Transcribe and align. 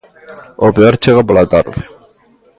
O 0.65 0.67
peor 0.75 0.95
chega 1.03 1.27
pola 1.27 1.49
tarde. 1.53 1.77